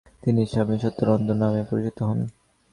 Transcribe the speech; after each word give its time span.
তিনি 0.23 0.41
স্বামী 0.51 0.75
সত্যানন্দ 0.83 1.29
নামে 1.41 1.61
পরিচিত 1.69 1.97
হন। 2.07 2.19